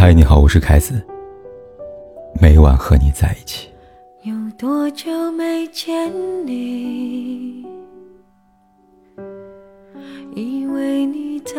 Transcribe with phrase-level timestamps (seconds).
[0.00, 1.06] 嗨，你好，我是凯子。
[2.40, 3.68] 每晚和你在一起。
[4.22, 6.10] 有多久没见
[6.46, 7.66] 你？
[10.34, 11.52] 以为你在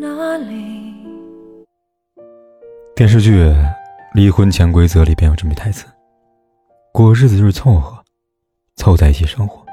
[0.00, 0.92] 哪里？
[2.96, 3.44] 电视剧
[4.12, 5.86] 《离婚潜规则》里边有这么一台词：
[6.92, 8.02] 过日子就是凑合，
[8.74, 9.64] 凑在一起生活。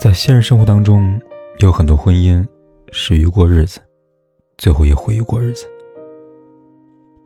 [0.00, 1.20] 在现实生活当中，
[1.58, 2.42] 有很多婚姻
[2.90, 3.78] 始于过日子。
[4.58, 5.66] 最后也毁于过日子。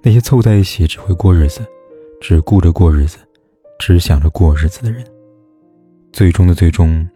[0.03, 1.67] 那些凑在一起只会过日子，
[2.21, 3.19] 只顾着过日子，
[3.79, 5.05] 只想着过日子的人，
[6.13, 7.09] 最终的最终，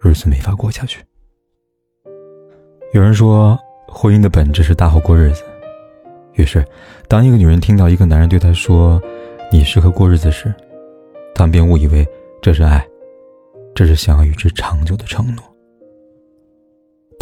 [0.00, 1.04] 日子没法过下去。
[2.92, 5.42] 有人说，婚姻的本质是大好过日子。
[6.34, 6.64] 于是，
[7.08, 9.02] 当一个女人听到一个男人对她说
[9.52, 10.54] “你适合过日子”时，
[11.34, 12.06] 她便误以为
[12.40, 12.86] 这是爱，
[13.74, 15.44] 这是想要与之长久的承诺。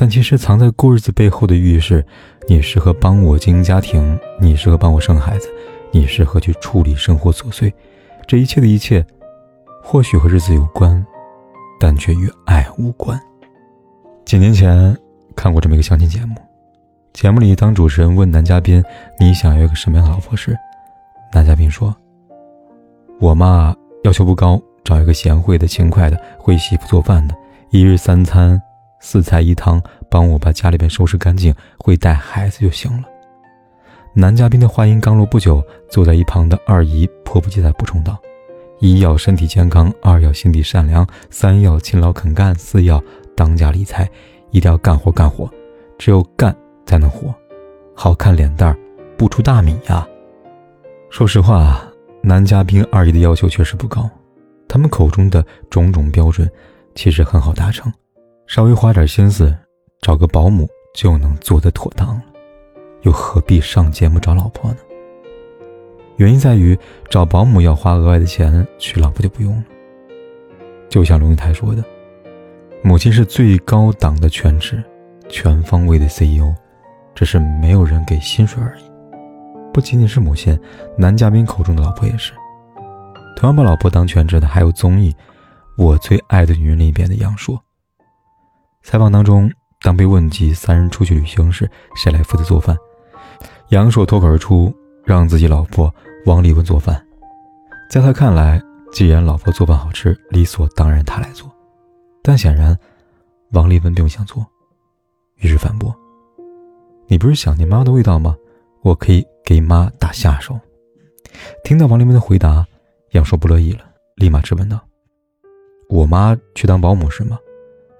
[0.01, 2.07] 但其实藏在过日子背后的寓意是：
[2.49, 5.49] 你适合帮我经营家庭，你适合帮我生孩子，
[5.91, 7.75] 你适合去处理生活琐碎。
[8.25, 9.05] 这一切的一切，
[9.83, 11.05] 或许和日子有关，
[11.81, 13.21] 但却与爱无关。
[14.25, 14.97] 几年前
[15.35, 16.37] 看过这么一个相亲节目，
[17.13, 18.81] 节目里当主持人问男嘉宾
[19.19, 20.57] ：“你想要一个什么样的老婆？”时，
[21.33, 21.93] 男嘉宾说
[23.19, 27.35] ：“我嘛要求不高，找一个贤惠的、勤快的、会洗衣服做饭的，
[27.71, 28.63] 一日三餐。”
[29.01, 33.09] 四菜一汤，帮我把家里边收拾干净，会带孩子就行了。
[34.15, 38.19] 男嘉宾的话音刚落，不久，坐在一旁的二姨迫不及待补充道
[38.81, 43.03] ：“一要身体健康，二要心地善良，三要勤劳肯干，四要
[43.37, 44.09] 当家理财，
[44.51, 45.49] 一定要干活干活，
[45.99, 46.57] 只有干
[46.87, 47.33] 才能活。
[47.95, 48.79] 好看脸蛋儿，
[49.17, 50.07] 不出大米呀。”
[51.11, 51.81] 说实话，
[52.23, 54.09] 男嘉宾二姨的要求确实不高，
[54.67, 56.51] 他们口中的种种标准，
[56.95, 57.93] 其实很好达成。
[58.47, 59.55] 稍微花点心思，
[60.01, 62.23] 找个保姆就能做得妥当了，
[63.03, 64.79] 又何必上节目找老婆呢？
[66.17, 66.77] 原因在于
[67.09, 69.65] 找保姆要花额外的钱，娶老婆就不用了。
[70.89, 71.85] 就像龙应台说的
[72.83, 74.83] ：“母亲是最高档的全职，
[75.29, 76.55] 全方位的 CEO，
[77.15, 78.83] 只是没有人给薪水而已。”
[79.73, 80.59] 不仅仅是母亲，
[80.97, 82.33] 男嘉宾口中的老婆也是。
[83.37, 85.13] 同样把老婆当全职的，还有综艺
[85.77, 87.57] 《我最爱的女人》里边的杨烁。
[88.83, 89.49] 采访当中，
[89.81, 92.77] 当被问及三人出去旅行时谁来负责做饭，
[93.69, 94.75] 杨硕脱口而出
[95.05, 95.93] 让自己老婆
[96.27, 97.01] 王丽文做饭。
[97.89, 98.61] 在他看来，
[98.93, 101.51] 既然老婆做饭好吃，理所当然他来做。
[102.23, 102.77] 但显然，
[103.53, 104.45] 王丽文并不想做，
[105.37, 105.95] 于是反驳
[107.07, 108.37] ：“你不是想念妈的味道吗？
[108.83, 110.59] 我可以给妈打下手。”
[111.63, 112.67] 听到王丽文的回答，
[113.13, 113.85] 杨硕不乐意了，
[114.17, 114.81] 立马质问道
[115.89, 117.39] ：“我妈去当保姆是吗？”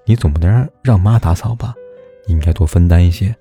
[0.09, 1.75] 你总不能让让妈打扫吧？
[2.27, 3.37] 你应该多分担一些，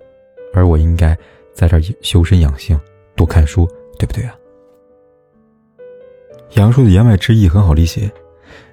[0.54, 1.18] 而我应该
[1.54, 2.78] 在这修身养性，
[3.16, 3.66] 多看书，
[3.98, 4.36] 对不对啊？
[6.56, 8.12] 杨叔的言外之意很好理解，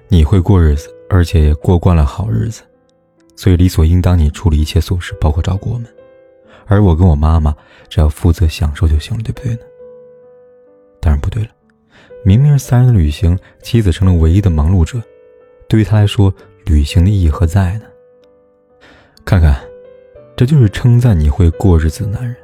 [0.09, 2.63] 你会过日子，而且也过惯了好日子，
[3.33, 5.87] 所以理所应当你处理一切琐事，包括照顾我们，
[6.65, 7.55] 而我跟我妈妈
[7.87, 9.59] 只要负责享受就行了，对不对呢？
[10.99, 11.49] 当然不对了，
[12.25, 15.01] 明明是三人的旅行，妻子成了唯一的忙碌者，
[15.69, 16.33] 对于他来说。
[16.65, 17.85] 旅行的意义何在呢？
[19.23, 19.59] 看看，
[20.35, 22.35] 这就是称赞你会过日子的男人。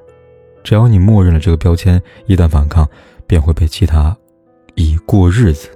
[0.64, 2.88] 只要你默认了这个标签，一旦反抗，
[3.26, 4.16] 便会被其他
[4.76, 5.70] 以过日子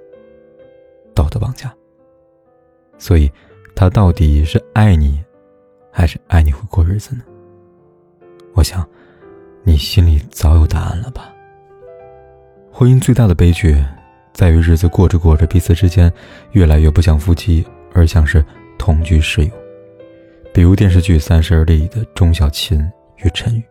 [1.14, 1.74] 道德绑架。
[2.98, 3.32] 所以，
[3.76, 5.24] 他到底是爱你，
[5.92, 7.24] 还是爱你会过日子呢？
[8.54, 8.88] 我想，
[9.64, 11.34] 你心里早有答案了吧。
[12.72, 13.84] 婚姻最大的悲剧，
[14.34, 16.12] 在于日子过着过着，彼此之间
[16.52, 17.66] 越来越不像夫妻。
[17.96, 18.44] 而像是
[18.78, 19.52] 同居室友，
[20.54, 22.80] 比如电视剧《三十而立》的钟小琴
[23.24, 23.64] 与陈宇。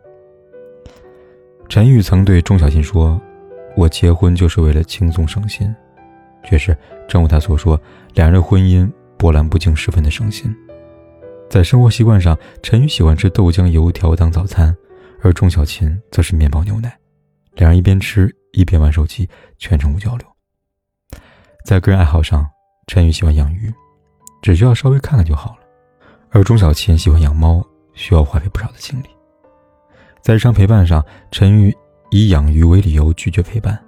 [1.69, 3.21] 陈宇曾对钟小琴说
[3.77, 5.73] ：“我结婚就是为了轻松省心。”
[6.43, 6.75] 却是
[7.07, 7.79] 正如他所说，
[8.13, 10.55] 两人的婚姻波澜不惊，十分的省心。
[11.49, 14.75] 在生活习惯上，陈宇喜欢吃豆浆油条当早餐，
[15.21, 16.95] 而钟小琴则是面包牛奶。
[17.53, 20.27] 两人一边吃一边玩手机，全程无交流。
[21.63, 22.47] 在个人爱好上，
[22.85, 23.73] 陈宇喜欢养鱼。
[24.45, 25.57] 只需要稍微看看就好了，
[26.29, 27.65] 而钟小琴喜欢养猫，
[27.95, 29.07] 需要花费不少的精力。
[30.21, 31.75] 在日常陪伴上，陈宇
[32.11, 33.83] 以养鱼为理由拒绝陪伴，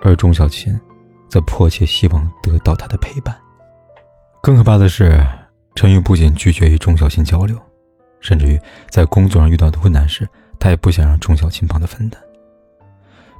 [0.00, 0.80] 而钟小琴
[1.28, 3.38] 则迫切希望得到他的陪伴。
[4.40, 5.22] 更可怕的是，
[5.74, 7.54] 陈宇不仅拒绝与钟小琴交流，
[8.20, 10.26] 甚至于在工作上遇到的困难时，
[10.58, 12.18] 他也不想让钟小琴帮他分担。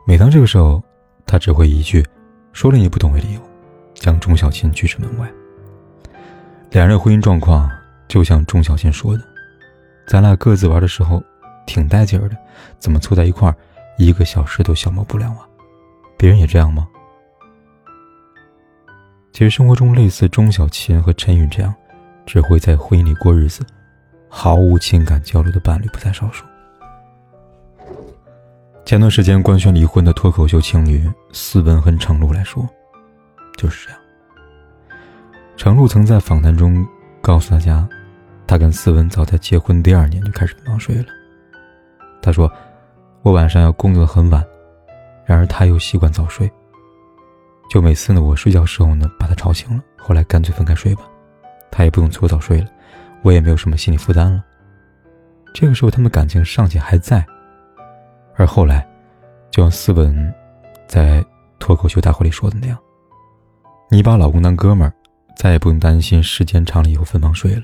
[0.06, 0.82] 每当这个时候，
[1.24, 2.04] 他只会一句
[2.52, 3.40] “说了你不懂”为理由，
[3.94, 5.26] 将钟小琴拒之门外。
[6.70, 7.70] 两人婚姻状况
[8.08, 9.24] 就像钟小琴说的
[10.06, 11.22] ：“咱俩各自玩的时候，
[11.66, 12.36] 挺带劲儿的，
[12.78, 13.56] 怎么凑在一块儿，
[13.96, 15.48] 一个小时都消磨不了啊？
[16.18, 16.86] 别人也这样吗？
[19.32, 21.74] 其实生活中类似钟小琴和陈宇这样，
[22.26, 23.64] 只会在婚姻里过日子，
[24.28, 26.44] 毫无情感交流的伴侣不在少数。
[28.84, 32.68] 前段时间官宣离婚的脱口秀情侣斯文和程璐来说，
[33.56, 34.00] 就是这样。
[35.58, 36.86] 程璐曾在访谈中
[37.20, 37.86] 告诉大家，
[38.46, 41.06] 他跟思文早在结婚第二年就开始分房睡了。
[42.22, 42.50] 他说
[43.22, 44.40] ：“我晚上要工作很晚，
[45.26, 46.48] 然而他又习惯早睡。
[47.68, 49.82] 就每次呢，我睡觉时候呢，把他吵醒了。
[49.96, 51.02] 后来干脆分开睡吧，
[51.72, 52.68] 他也不用搓澡睡了，
[53.22, 54.44] 我也没有什么心理负担了。
[55.52, 57.26] 这个时候，他们感情尚且还在。
[58.36, 58.88] 而后来，
[59.50, 60.32] 就像思文
[60.86, 61.22] 在
[61.58, 62.78] 脱口秀大会里说的那样，
[63.90, 64.94] 你把老公当哥们儿。”
[65.38, 67.62] 再也不用担心时间长了以后分房睡了，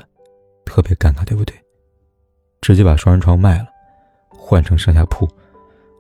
[0.65, 1.53] 特别尴尬，对不对？
[2.61, 3.67] 直接把双人床卖了，
[4.31, 5.29] 换成上下铺，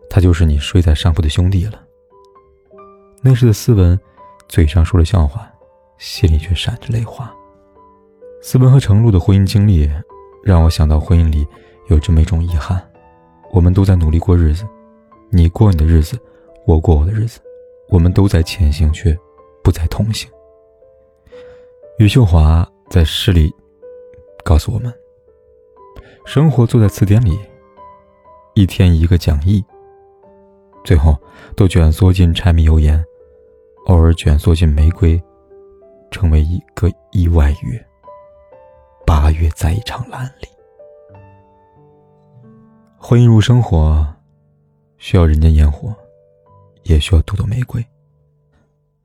[0.08, 1.82] 他就是你睡在上铺的兄弟了。
[3.20, 3.98] 那时的斯文，
[4.48, 5.50] 嘴上说着笑话，
[5.98, 7.34] 心里却闪着泪花。
[8.40, 9.90] 斯文和程璐的婚姻经历，
[10.44, 11.44] 让我想到婚姻里
[11.88, 12.80] 有这么一种遗憾：
[13.50, 14.64] 我们都在努力过日子，
[15.28, 16.16] 你过你的日子，
[16.66, 17.40] 我过我的日子，
[17.88, 19.18] 我们都在前行，却
[19.62, 20.30] 不再同行。
[21.96, 23.54] 余秀华在诗里
[24.44, 24.92] 告诉我们：
[26.26, 27.38] 生活坐在词典里，
[28.54, 29.64] 一天一个讲义，
[30.84, 31.16] 最后
[31.56, 33.00] 都卷缩进柴米油盐，
[33.86, 35.22] 偶尔卷缩进玫瑰，
[36.10, 37.86] 成为一个意外月。
[39.06, 40.48] 八月在一场蓝里，
[42.98, 44.04] 婚姻如生活，
[44.98, 45.94] 需要人间烟火，
[46.82, 47.86] 也需要朵朵玫瑰。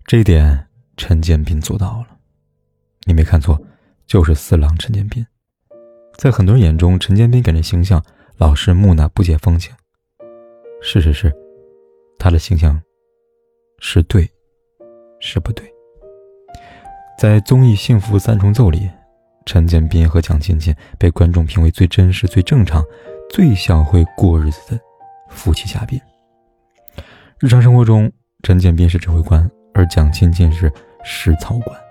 [0.05, 2.18] 这一点，陈建斌做到了。
[3.05, 3.59] 你没看错，
[4.05, 5.25] 就是四郎陈建斌。
[6.17, 8.03] 在很多人眼中，陈建斌给人形象
[8.37, 9.73] 老是木讷、不解风情。
[10.81, 11.33] 事实是，
[12.17, 12.81] 他的形象
[13.79, 14.29] 是对，
[15.19, 15.65] 是不对。
[17.17, 18.89] 在综艺《幸福三重奏》里，
[19.45, 22.83] 陈建斌和蒋勤勤被观众评为最真实、最正常、
[23.29, 24.79] 最像会过日子的
[25.29, 25.99] 夫妻嘉宾。
[27.39, 28.11] 日常生活中，
[28.43, 30.71] 陈建斌是指挥官，而蒋勤勤是
[31.03, 31.88] 实操官。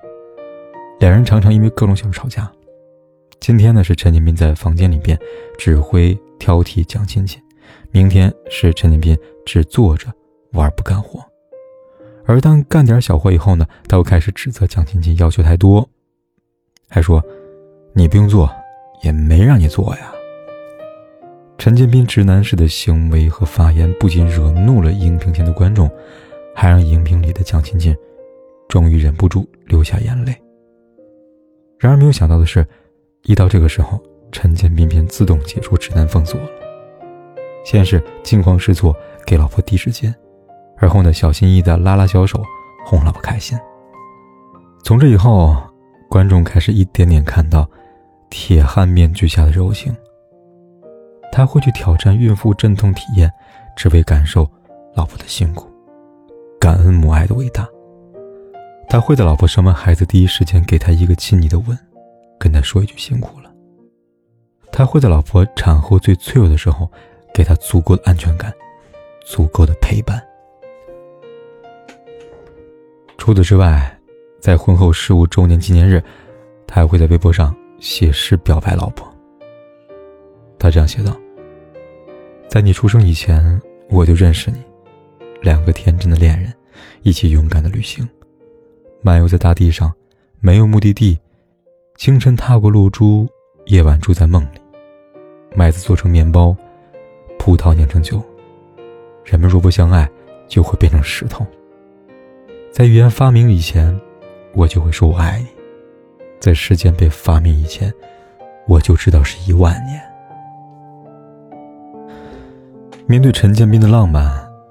[0.99, 2.51] 两人常常因为各种小事吵架。
[3.39, 5.17] 今天呢是陈建斌在房间里边
[5.57, 7.41] 指挥挑剔蒋勤勤，
[7.93, 9.17] 明天是陈建斌
[9.47, 10.13] 只坐着
[10.53, 11.25] 玩不干活。
[12.25, 15.89] 而当干点小活以后呢，他又开始指责蒋勤勤要求太多，
[16.89, 17.25] 还说
[17.95, 18.51] ：“你不用做，
[19.03, 20.13] 也没让你做呀。”
[21.59, 25.89] 陈建斌直男式的行为和发言不仅惹怒了荧屏前的观众，
[26.55, 27.97] 还让荧屏里的蒋勤勤
[28.69, 30.37] 终于忍不住流下眼泪。
[31.79, 32.67] 然而没有想到的是，
[33.23, 34.01] 一到这个时候，
[34.33, 36.49] 陈建斌便自动解除直男封锁了。
[37.65, 38.95] 先是惊慌失措
[39.25, 40.13] 给老婆递纸巾，
[40.79, 42.43] 而后呢，小心翼翼的拉拉小手，
[42.85, 43.57] 哄老婆开心。
[44.83, 45.57] 从这以后，
[46.09, 47.69] 观众开始一点点看到
[48.31, 49.95] 铁汉面具下的柔情。
[51.31, 53.31] 他会去挑战孕妇阵痛体验，
[53.77, 54.49] 只为感受
[54.95, 55.69] 老婆的辛苦，
[56.59, 57.69] 感恩母爱的伟大。
[58.89, 61.79] 他会在老婆生完孩子第一时间给她一个亲昵的吻，
[62.39, 63.53] 跟她说一句辛苦了。
[64.73, 66.91] 他会在老婆产后最脆弱的时候，
[67.35, 68.53] 给她足够的安全感，
[69.27, 70.23] 足够的陪伴。
[73.19, 73.95] 除此之外，
[74.41, 76.03] 在婚后十五周年纪念日，
[76.67, 79.07] 他还会在微博上写诗表白老婆。
[80.59, 81.15] 他这样写道
[82.49, 83.61] ：“在你出生以前，
[83.91, 84.63] 我就认识你，
[85.43, 86.53] 两个天真的恋人，
[87.03, 88.09] 一起勇敢的旅行。”
[89.01, 89.93] 漫游在大地上，
[90.41, 91.19] 没有目的地。
[91.97, 93.29] 清晨踏过露珠，
[93.67, 94.61] 夜晚住在梦里。
[95.55, 96.57] 麦子做成面包，
[97.39, 98.23] 葡萄酿成酒。
[99.25, 100.09] 人们若不相爱，
[100.49, 101.47] 就会变成石头。
[102.73, 103.99] 在语言发明以前，
[104.55, 105.47] 我就会说我爱你；
[106.41, 107.93] 在时间被发明以前，
[108.67, 110.01] 我就知道是一万年。
[113.07, 114.31] 面对陈建斌的浪漫，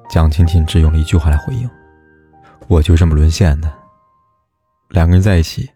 [0.09, 1.69] 蒋勤勤只用了一句话来回应
[2.67, 3.73] ：“我就这么沦陷的。”
[4.89, 5.69] 两个人在一起，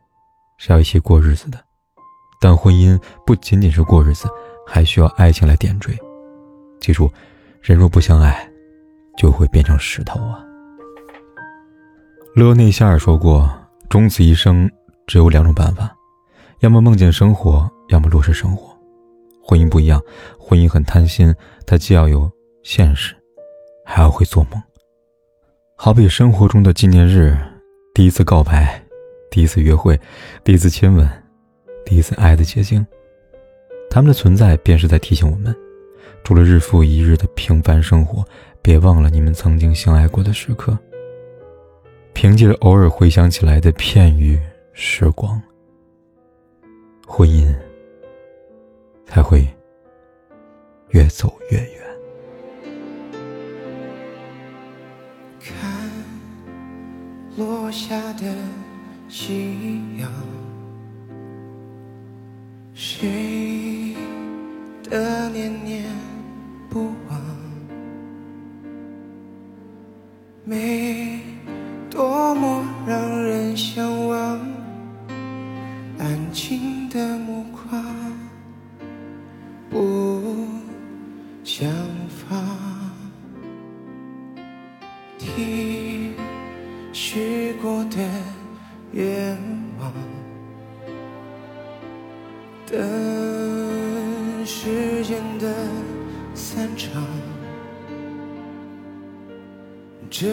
[0.57, 1.59] 是要一起过日子的，
[2.39, 4.27] 但婚姻不仅仅是过日子，
[4.65, 5.97] 还需要爱情来点缀。
[6.79, 7.11] 记住，
[7.61, 8.49] 人若不相爱，
[9.17, 10.43] 就会变成石头啊。
[12.33, 13.51] 勒内夏尔说过
[13.89, 14.69] ：“终此一生，
[15.05, 15.93] 只有两种办法，
[16.61, 18.73] 要么梦见生活，要么落实生活。
[19.43, 20.01] 婚姻不一样，
[20.39, 21.35] 婚姻很贪心，
[21.67, 22.31] 它既要有
[22.63, 23.13] 现实，
[23.85, 24.61] 还要会做梦。
[25.75, 27.37] 好比生活中的纪念日，
[27.93, 28.81] 第一次告白。”
[29.31, 29.97] 第一次约会，
[30.43, 31.09] 第一次亲吻，
[31.85, 32.85] 第一次爱的结晶，
[33.89, 35.55] 他们的存在便是在提醒我们，
[36.21, 38.25] 除了日复一日的平凡生活，
[38.61, 40.77] 别忘了你们曾经相爱过的时刻。
[42.13, 44.37] 凭借着偶尔回想起来的片语
[44.73, 45.41] 时光，
[47.07, 47.55] 婚姻
[49.05, 49.47] 才会
[50.89, 51.81] 越走越远。
[55.39, 55.89] 看
[57.37, 58.25] 落下的
[59.11, 60.09] 夕阳，
[62.73, 63.93] 谁
[64.89, 65.83] 的念念
[92.71, 95.53] 等时间的
[96.33, 97.03] 散场，
[100.09, 100.29] 这。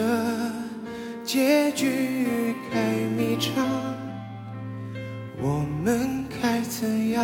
[1.21, 2.79] 结局该
[3.15, 3.63] 迷长，
[5.39, 7.23] 我们该怎样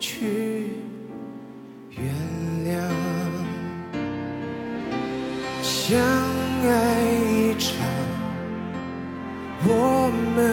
[0.00, 0.70] 去
[1.90, 2.12] 原
[2.66, 2.72] 谅？
[5.62, 7.70] 相爱一场，
[9.68, 10.52] 我们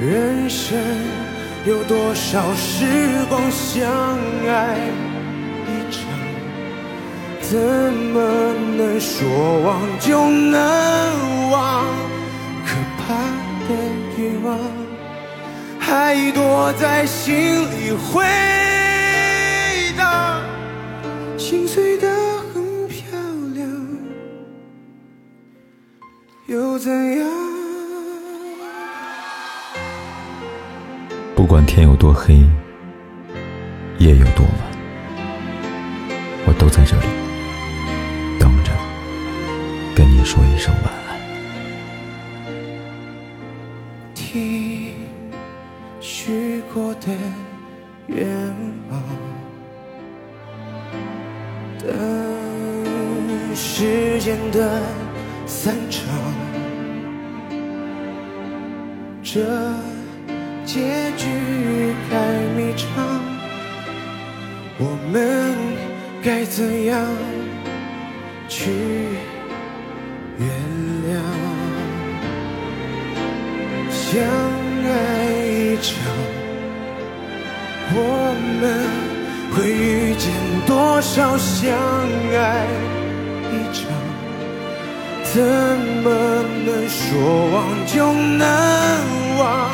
[0.00, 0.78] 人生
[1.64, 2.86] 有多少时
[3.28, 3.90] 光相
[4.46, 4.78] 爱
[5.66, 6.02] 一场？
[7.40, 11.84] 怎么能说忘就能忘？
[12.64, 13.14] 可怕
[13.68, 13.74] 的
[14.16, 14.56] 欲望
[15.80, 18.22] 还躲在心里回
[31.48, 32.34] 管天有多黑，
[33.98, 34.52] 夜有多晚，
[36.46, 37.06] 我都在这里
[38.38, 38.70] 等着，
[39.96, 40.18] 跟你。
[40.22, 41.18] 说一声晚安。
[44.14, 44.92] 听
[46.00, 47.06] 许过的
[48.08, 48.28] 愿
[48.90, 49.02] 望，
[51.78, 51.88] 等
[53.56, 54.82] 时间的
[55.46, 56.04] 散场，
[59.22, 59.67] 这
[66.58, 67.06] 怎样
[68.48, 68.72] 去？
[70.38, 70.48] 原
[71.06, 71.14] 谅，
[73.92, 74.10] 相
[74.82, 74.90] 爱
[75.46, 75.94] 一场，
[77.94, 77.96] 我
[78.58, 78.62] 们
[79.52, 80.26] 会遇见
[80.66, 81.70] 多少相
[82.34, 82.66] 爱
[83.52, 83.86] 一场？
[85.22, 85.40] 怎
[86.02, 86.06] 么
[86.66, 87.00] 能说
[87.52, 88.42] 忘就能
[89.38, 89.70] 忘？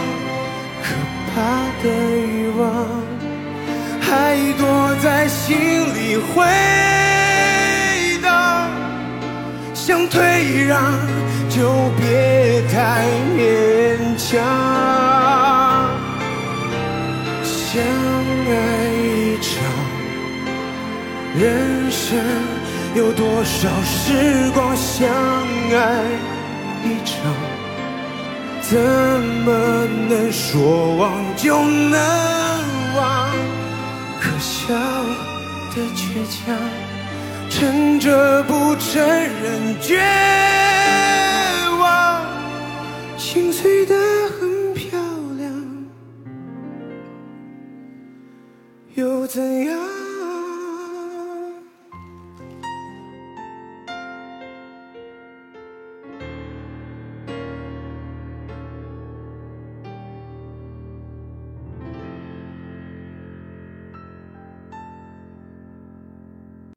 [0.82, 0.84] 可
[1.32, 1.34] 怕
[1.82, 2.62] 的欲望
[4.14, 5.56] 还躲在心
[5.92, 6.44] 里回
[8.22, 8.70] 荡。
[9.74, 10.80] 想退让，
[11.50, 13.38] 就别太勉
[14.16, 14.30] 强。
[17.42, 18.52] 相爱
[19.02, 19.52] 一场，
[21.36, 22.06] 人生
[22.94, 25.08] 有多少时光相
[25.72, 25.74] 爱
[26.84, 27.18] 一场？
[28.62, 28.78] 怎
[29.44, 29.50] 么
[30.08, 32.33] 能说忘就能？
[34.66, 36.56] 笑的倔强。
[37.50, 40.00] 撑着不承认绝